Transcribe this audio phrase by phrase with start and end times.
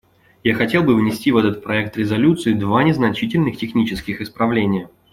[0.43, 4.89] Я хотел бы внести в этот проект резолюции два незначительных технических исправления.